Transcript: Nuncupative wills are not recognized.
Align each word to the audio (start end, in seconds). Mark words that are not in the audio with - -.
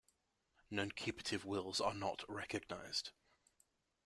Nuncupative 0.71 1.45
wills 1.45 1.79
are 1.79 1.93
not 1.93 2.23
recognized. 2.27 3.11